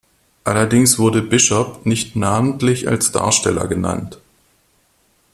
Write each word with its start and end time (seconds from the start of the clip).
Allerdings 0.45 0.97
wurde 0.97 1.21
Bishop 1.21 1.85
nicht 1.85 2.15
namentlich 2.15 2.87
als 2.87 3.11
Darsteller 3.11 3.67
genannt. 3.67 4.19